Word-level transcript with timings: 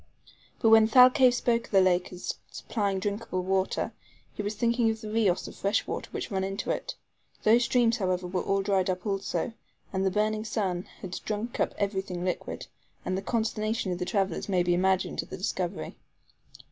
But 0.59 0.69
when 0.69 0.87
Thalcave 0.87 1.35
spoke 1.35 1.65
of 1.65 1.71
the 1.71 1.79
lake 1.79 2.11
as 2.11 2.33
supplying 2.49 2.97
drinkable 2.97 3.43
water 3.43 3.91
he 4.33 4.41
was 4.41 4.55
thinking 4.55 4.89
of 4.89 4.99
the 4.99 5.11
RIOS 5.11 5.47
of 5.47 5.55
fresh 5.55 5.85
water 5.85 6.09
which 6.09 6.31
run 6.31 6.43
into 6.43 6.71
it. 6.71 6.95
Those 7.43 7.65
streams, 7.65 7.97
however, 7.97 8.25
were 8.25 8.41
all 8.41 8.63
dried 8.63 8.89
up 8.89 9.05
also; 9.05 9.53
the 9.93 10.09
burning 10.09 10.43
sun 10.43 10.87
had 11.01 11.19
drunk 11.23 11.59
up 11.59 11.75
every 11.77 12.01
thing 12.01 12.25
liquid, 12.25 12.65
and 13.05 13.15
the 13.15 13.21
consternation 13.21 13.91
of 13.91 13.99
the 13.99 14.05
travelers 14.05 14.49
may 14.49 14.63
be 14.63 14.73
imagined 14.73 15.21
at 15.21 15.29
the 15.29 15.37
discovery. 15.37 15.95